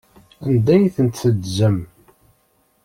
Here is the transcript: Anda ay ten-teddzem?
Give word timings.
Anda 0.47 0.71
ay 0.75 0.85
ten-teddzem? 0.95 1.77